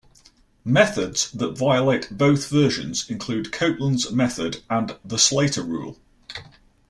[0.65, 5.99] Methods that violate both versions include Copeland's method and the Slater rule.